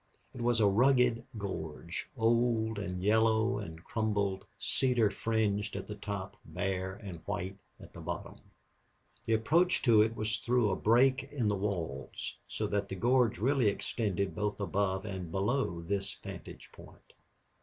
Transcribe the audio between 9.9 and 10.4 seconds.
it was